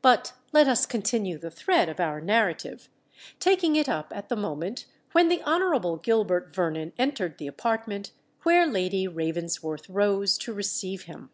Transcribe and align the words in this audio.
But 0.00 0.32
let 0.52 0.66
us 0.66 0.86
continue 0.86 1.38
the 1.38 1.48
thread 1.48 1.88
of 1.88 2.00
our 2.00 2.20
narrative, 2.20 2.88
taking 3.38 3.76
it 3.76 3.88
up 3.88 4.12
at 4.12 4.28
the 4.28 4.34
moment 4.34 4.86
when 5.12 5.28
the 5.28 5.40
Honourable 5.44 5.98
Gilbert 5.98 6.52
Vernon 6.52 6.92
entered 6.98 7.38
the 7.38 7.46
apartment 7.46 8.10
where 8.42 8.66
Lady 8.66 9.06
Ravensworth 9.06 9.88
rose 9.88 10.36
to 10.38 10.52
receive 10.52 11.02
him. 11.02 11.30